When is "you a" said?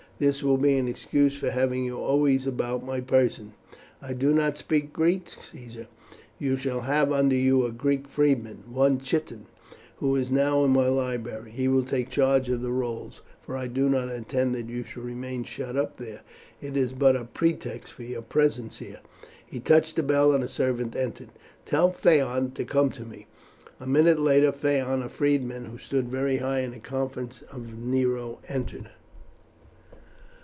7.35-7.71